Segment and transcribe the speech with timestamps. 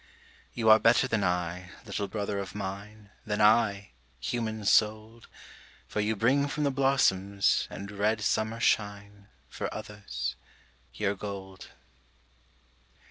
[0.55, 5.27] You are better than I, little brother of mine, Than I, human souled,
[5.87, 10.35] For you bring from the blossoms and red summer shine, For others,
[10.95, 11.67] your gold.